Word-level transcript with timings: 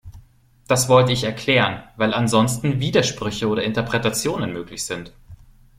Das 0.67 0.89
wollte 0.89 1.11
ich 1.11 1.25
erklären, 1.25 1.83
weil 1.95 2.15
ansonsten 2.15 2.79
Widersprüche 2.79 3.47
oder 3.49 3.61
Interpretationen 3.63 4.51
möglich 4.51 4.83
sind. 4.83 5.13